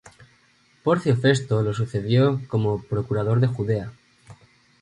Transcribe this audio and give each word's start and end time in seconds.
Porcio 0.83 1.15
Festo 1.15 1.61
lo 1.61 1.75
sucedió 1.75 2.41
como 2.47 2.81
procurador 2.81 3.39
de 3.39 3.45
Judea. 3.45 3.91